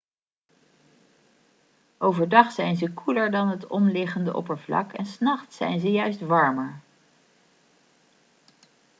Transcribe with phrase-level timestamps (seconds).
[1.97, 6.79] overdag zijn ze koeler dan het omliggende oppervlak en s nachts zijn ze juist warmer